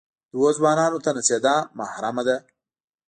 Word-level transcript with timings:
دوو 0.33 0.49
ځوانان 0.57 0.91
ته 1.03 1.09
نڅېدا 1.17 1.55
محرمه 1.79 2.23
ده. 2.27 2.37